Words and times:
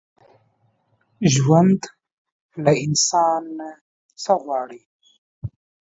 ژوند 1.33 1.79
له 2.63 2.71
انسان 2.85 3.41
نه 3.57 3.69
څه 4.21 4.33
غواړي؟ 4.43 4.81